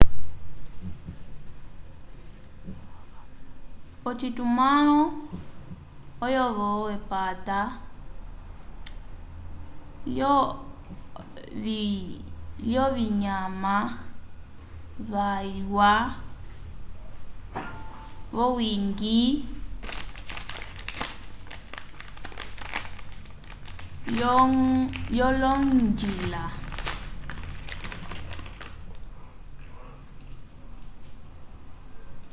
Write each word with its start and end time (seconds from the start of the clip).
ocitumãlo 4.09 4.99
oyo-vo 6.25 6.69
epata 6.97 7.59
lyovinyama 12.61 13.75
vyalwa 15.07 15.91
vyowiñgi 18.33 19.17
lyolonjila 25.15 26.43